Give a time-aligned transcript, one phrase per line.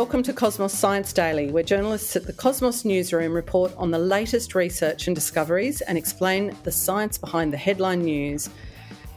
[0.00, 4.54] welcome to Cosmos Science Daily, where journalists at the Cosmos newsroom report on the latest
[4.54, 8.48] research and discoveries and explain the science behind the headline news.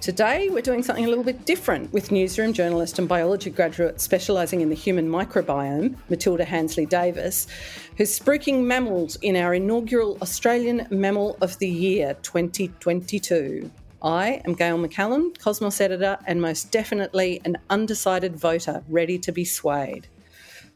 [0.01, 4.59] Today, we're doing something a little bit different with newsroom journalist and biology graduate specialising
[4.59, 7.47] in the human microbiome, Matilda Handsley Davis,
[7.95, 13.71] who's spruiking mammals in our inaugural Australian Mammal of the Year 2022.
[14.02, 19.45] I am Gail MacCallum, Cosmos editor, and most definitely an undecided voter ready to be
[19.45, 20.09] swayed.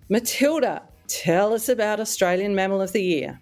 [0.10, 3.42] Matilda, tell us about Australian Mammal of the Year.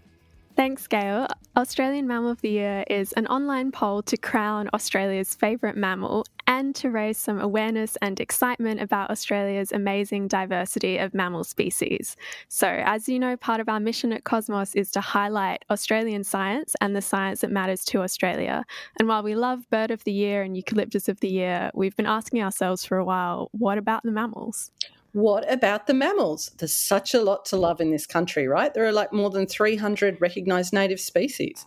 [0.56, 1.28] Thanks, Gail.
[1.56, 6.74] Australian Mammal of the Year is an online poll to crown Australia's favourite mammal and
[6.76, 12.16] to raise some awareness and excitement about Australia's amazing diversity of mammal species.
[12.48, 16.74] So, as you know, part of our mission at Cosmos is to highlight Australian science
[16.82, 18.64] and the science that matters to Australia.
[18.98, 22.08] And while we love Bird of the Year and Eucalyptus of the Year, we've been
[22.08, 24.72] asking ourselves for a while what about the mammals?
[25.16, 26.52] What about the mammals?
[26.58, 28.74] There's such a lot to love in this country, right?
[28.74, 31.66] There are like more than 300 recognised native species.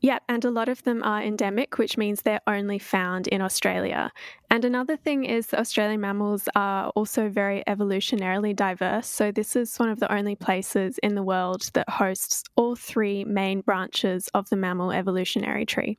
[0.00, 4.12] Yep, and a lot of them are endemic, which means they're only found in Australia.
[4.50, 9.06] And another thing is Australian mammals are also very evolutionarily diverse.
[9.06, 13.24] So, this is one of the only places in the world that hosts all three
[13.24, 15.96] main branches of the mammal evolutionary tree.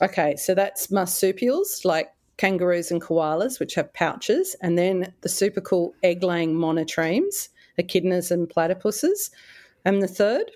[0.00, 5.60] Okay, so that's marsupials like kangaroos and koalas, which have pouches, and then the super
[5.60, 9.30] cool egg laying monotremes, echidnas and platypuses.
[9.84, 10.50] And the third?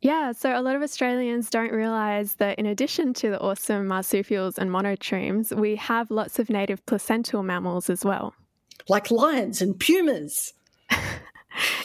[0.00, 4.58] Yeah, so a lot of Australians don't realise that in addition to the awesome marsupials
[4.58, 8.34] and monotremes, we have lots of native placental mammals as well.
[8.88, 10.54] Like lions and pumas.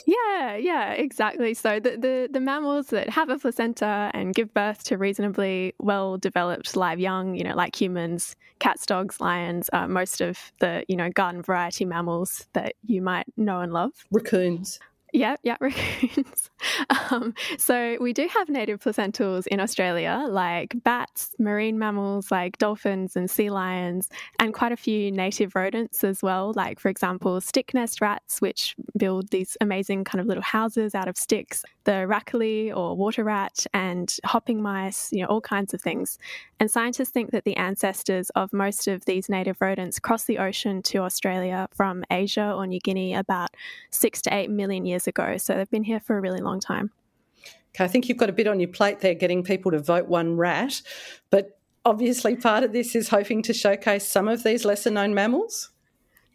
[0.08, 1.54] Yeah, yeah, exactly.
[1.54, 6.18] So the, the, the mammals that have a placenta and give birth to reasonably well
[6.18, 10.96] developed live young, you know, like humans, cats, dogs, lions, uh, most of the you
[10.96, 14.80] know garden variety mammals that you might know and love, raccoons.
[15.12, 16.50] Yeah, yeah, raccoons.
[17.12, 23.16] um, so we do have native placentals in Australia, like bats, marine mammals like dolphins
[23.16, 24.10] and sea lions,
[24.40, 28.76] and quite a few native rodents as well, like, for example, stick nest rats, which
[28.98, 33.66] build these amazing kind of little houses out of sticks, the rakali or water rat,
[33.74, 36.20] and hopping mice, you know, all kinds of things.
[36.60, 40.82] And scientists think that the ancestors of most of these native rodents crossed the ocean
[40.84, 43.52] to Australia from Asia or New Guinea about
[43.92, 45.38] six to eight million years years ago.
[45.38, 46.92] So they've been here for a really long time.
[47.76, 50.08] Okay, I think you've got a bit on your plate there getting people to vote
[50.08, 50.82] one rat.
[51.30, 55.70] But obviously, part of this is hoping to showcase some of these lesser known mammals.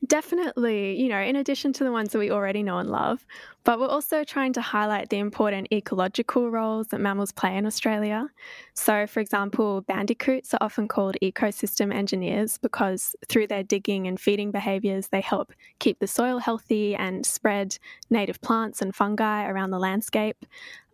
[0.05, 3.25] Definitely, you know, in addition to the ones that we already know and love,
[3.63, 8.29] but we're also trying to highlight the important ecological roles that mammals play in Australia.
[8.75, 14.51] So, for example, bandicoots are often called ecosystem engineers because through their digging and feeding
[14.51, 17.79] behaviours, they help keep the soil healthy and spread
[18.11, 20.45] native plants and fungi around the landscape.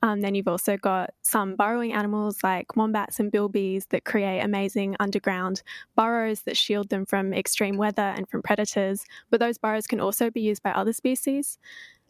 [0.02, 4.96] Um, then you've also got some burrowing animals like wombats and bilbies that create amazing
[5.00, 5.62] underground
[5.96, 9.04] burrows that shield them from extreme weather and from predators.
[9.30, 11.58] But those burrows can also be used by other species.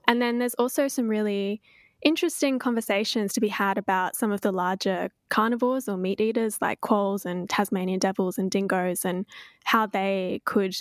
[0.07, 1.61] And then there's also some really
[2.03, 6.81] interesting conversations to be had about some of the larger carnivores or meat eaters like
[6.81, 9.27] quolls and Tasmanian devils and dingoes and
[9.65, 10.77] how they could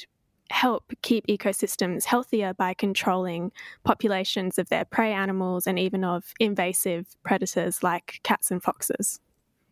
[0.51, 3.51] help keep ecosystems healthier by controlling
[3.83, 9.19] populations of their prey animals and even of invasive predators like cats and foxes.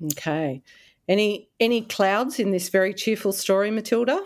[0.03, 0.62] Okay.
[1.08, 4.24] Any any clouds in this very cheerful story, Matilda?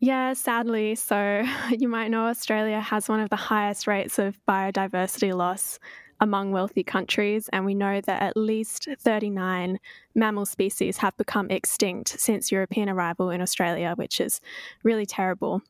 [0.00, 0.94] Yeah, sadly.
[0.94, 5.78] So, you might know Australia has one of the highest rates of biodiversity loss
[6.20, 9.78] among wealthy countries, and we know that at least 39
[10.14, 14.40] mammal species have become extinct since European arrival in Australia, which is
[14.82, 15.62] really terrible.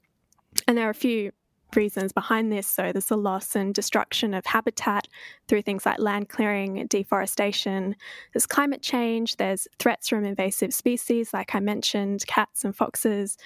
[0.66, 1.32] And there are a few
[1.76, 2.66] reasons behind this.
[2.66, 5.06] So there's the loss and destruction of habitat
[5.46, 7.94] through things like land clearing, deforestation.
[8.32, 9.36] There's climate change.
[9.36, 13.36] There's threats from invasive species, like I mentioned, cats and foxes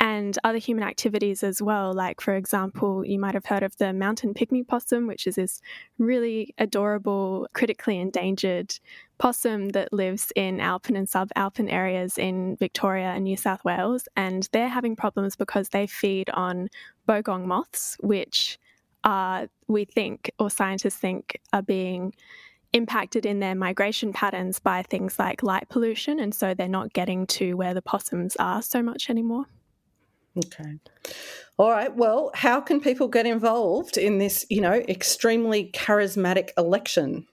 [0.00, 1.92] and other human activities as well.
[1.92, 5.60] Like, for example, you might have heard of the mountain pygmy possum, which is this
[5.98, 8.78] really adorable, critically endangered
[9.18, 14.06] possum that lives in alpine and subalpine areas in Victoria and New South Wales.
[14.16, 16.68] And they're having problems because they feed on
[17.08, 18.58] bogong moths, which
[19.02, 22.14] are, we think, or scientists think, are being
[22.72, 26.20] impacted in their migration patterns by things like light pollution.
[26.20, 29.46] And so they're not getting to where the possums are so much anymore.
[30.38, 30.78] Okay.
[31.58, 31.94] All right.
[31.94, 37.26] Well, how can people get involved in this, you know, extremely charismatic election?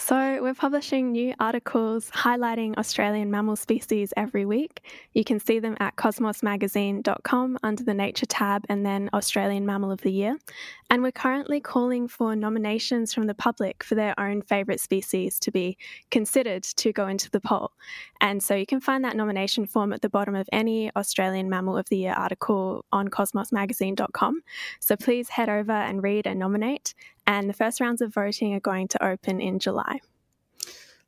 [0.00, 4.80] So, we're publishing new articles highlighting Australian mammal species every week.
[5.12, 10.00] You can see them at cosmosmagazine.com under the Nature tab and then Australian Mammal of
[10.02, 10.38] the Year.
[10.88, 15.50] And we're currently calling for nominations from the public for their own favourite species to
[15.50, 15.76] be
[16.12, 17.72] considered to go into the poll.
[18.20, 21.76] And so you can find that nomination form at the bottom of any Australian Mammal
[21.76, 24.42] of the Year article on cosmosmagazine.com.
[24.78, 26.94] So please head over and read and nominate
[27.28, 30.00] and the first rounds of voting are going to open in July.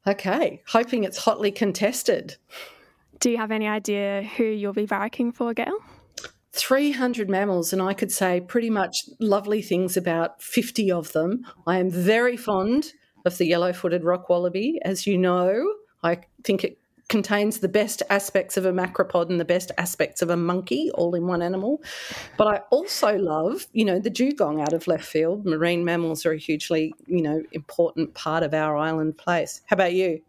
[0.06, 2.36] Okay, hoping it's hotly contested.
[3.18, 5.76] Do you have any idea who you'll be barracking for, Gail?
[6.52, 11.46] 300 mammals, and I could say pretty much lovely things about 50 of them.
[11.66, 12.92] I am very fond
[13.24, 14.78] of the yellow footed rock wallaby.
[14.82, 16.79] As you know, I think it
[17.10, 21.14] contains the best aspects of a macropod and the best aspects of a monkey all
[21.14, 21.82] in one animal.
[22.38, 25.44] But I also love, you know, the dugong out of left field.
[25.44, 29.60] Marine mammals are a hugely, you know, important part of our island place.
[29.66, 30.22] How about you?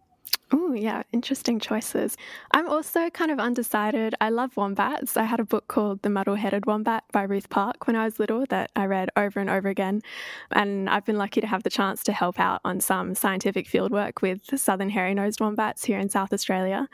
[0.53, 2.17] Oh, yeah, interesting choices.
[2.51, 4.15] I'm also kind of undecided.
[4.19, 5.15] I love wombats.
[5.15, 8.19] I had a book called The Muddle Headed Wombat by Ruth Park when I was
[8.19, 10.01] little that I read over and over again.
[10.51, 14.21] And I've been lucky to have the chance to help out on some scientific fieldwork
[14.21, 16.89] with southern hairy nosed wombats here in South Australia.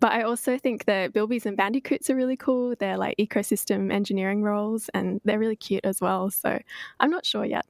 [0.00, 2.74] But I also think that bilbies and bandicoots are really cool.
[2.78, 6.30] They're like ecosystem engineering roles and they're really cute as well.
[6.30, 6.58] So
[7.00, 7.64] I'm not sure yet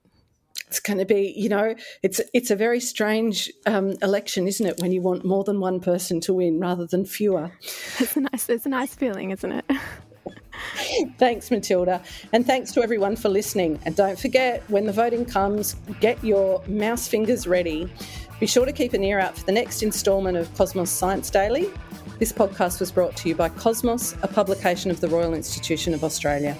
[0.69, 4.79] it's going to be, you know, it's it's a very strange um, election, isn't it?
[4.81, 7.51] When you want more than one person to win rather than fewer.
[7.99, 9.65] It's a nice, it's a nice feeling, isn't it?
[11.19, 12.03] thanks, Matilda,
[12.35, 13.79] and thanks to everyone for listening.
[13.87, 17.91] And don't forget, when the voting comes, get your mouse fingers ready.
[18.39, 21.71] Be sure to keep an ear out for the next instalment of Cosmos Science Daily.
[22.19, 26.05] This podcast was brought to you by Cosmos, a publication of the Royal Institution of
[26.05, 26.57] Australia.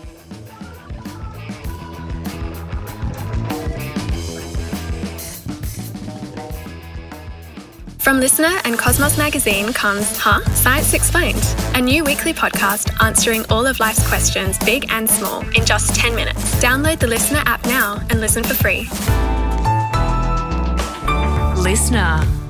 [8.19, 10.45] From LiSTNR and Cosmos Magazine comes Huh?
[10.53, 15.65] Science Explained, a new weekly podcast answering all of life's questions, big and small, in
[15.65, 16.57] just 10 minutes.
[16.57, 18.87] Download the LiSTNR app now and listen for free.
[21.63, 22.48] LiSTNR.